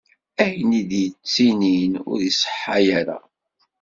Ayen 0.43 0.71
ay 0.79 0.85
d-ttinin 0.89 1.93
ur 2.11 2.19
iṣeḥḥa 2.29 2.77
ara. 2.99 3.19